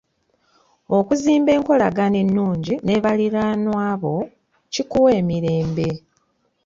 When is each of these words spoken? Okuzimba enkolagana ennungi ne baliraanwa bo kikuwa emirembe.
Okuzimba 0.97 1.51
enkolagana 1.57 2.17
ennungi 2.23 2.73
ne 2.85 2.95
baliraanwa 3.03 3.87
bo 4.01 4.15
kikuwa 4.73 5.09
emirembe. 5.19 5.89